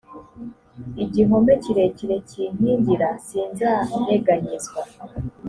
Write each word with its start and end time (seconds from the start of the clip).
igihome 1.03 1.53
kirekire 1.63 2.15
kinkingira 2.29 3.07
sinzanyeganyezwa 3.25 4.81